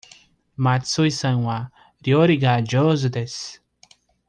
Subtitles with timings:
[0.57, 3.63] 松井さんは料理が上手です。